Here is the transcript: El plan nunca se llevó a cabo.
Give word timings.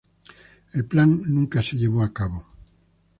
El 0.73 0.85
plan 0.85 1.21
nunca 1.27 1.61
se 1.61 1.77
llevó 1.77 2.01
a 2.01 2.11
cabo. 2.11 2.47